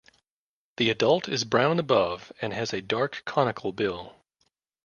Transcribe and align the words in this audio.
The 0.77 0.89
adult 0.89 1.29
is 1.29 1.43
brown 1.43 1.77
above 1.77 2.31
and 2.41 2.53
has 2.53 2.73
a 2.73 2.81
dark 2.81 3.21
conical 3.23 3.71
bill. 3.71 4.15